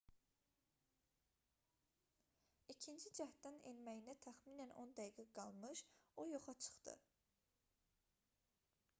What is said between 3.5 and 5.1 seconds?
enməyinə təxminən 10